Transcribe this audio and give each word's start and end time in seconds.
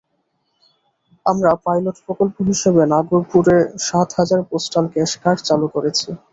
আমরা 1.25 1.51
পাইলট 1.65 1.97
প্রকল্প 2.05 2.35
হিসেবে 2.49 2.81
নাগরপুরে 2.93 3.57
সাত 3.87 4.09
হাজার 4.17 4.41
পোস্টাল 4.49 4.85
ক্যাশ 4.93 5.11
কার্ড 5.21 5.39
চালু 5.47 5.67
করেছি। 5.75 6.07